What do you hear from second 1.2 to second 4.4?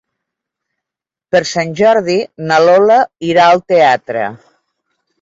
Per Sant Jordi na Lola irà al teatre.